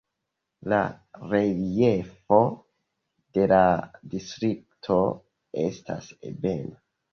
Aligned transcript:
La 0.71 0.77
reliefo 1.33 2.39
de 3.37 3.47
la 3.53 3.61
distrikto 4.15 4.99
estas 5.69 6.11
ebena. 6.35 6.85